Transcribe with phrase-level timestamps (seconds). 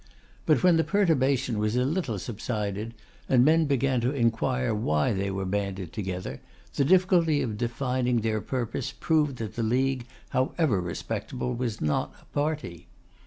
[0.47, 2.95] But when the perturbation was a little subsided,
[3.29, 6.41] and men began to inquire why they were banded together,
[6.73, 12.25] the difficulty of defining their purpose proved that the league, however respectable, was not a
[12.33, 12.87] party.